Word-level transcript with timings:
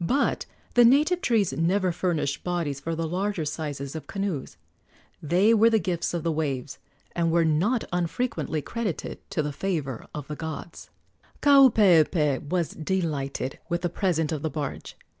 But 0.00 0.46
the 0.74 0.84
native 0.84 1.20
trees 1.20 1.52
never 1.52 1.90
furnished 1.90 2.44
bodies 2.44 2.78
for 2.78 2.94
the 2.94 3.08
larger 3.08 3.44
sizes 3.44 3.96
of 3.96 4.06
canoes. 4.06 4.56
They 5.20 5.52
were 5.52 5.68
the 5.68 5.80
gifts 5.80 6.14
of 6.14 6.22
the 6.22 6.30
waves, 6.30 6.78
and 7.16 7.32
were 7.32 7.44
not 7.44 7.82
unfrequently 7.92 8.62
credited 8.62 9.28
to 9.30 9.42
the 9.42 9.50
favor 9.50 10.06
of 10.14 10.28
the 10.28 10.36
gods. 10.36 10.90
Kaupeepee 11.42 12.48
was 12.48 12.70
delighted 12.70 13.58
with 13.68 13.82
the 13.82 13.88
present 13.90 14.30
of 14.30 14.42
the 14.42 14.50
barge. 14.50 14.96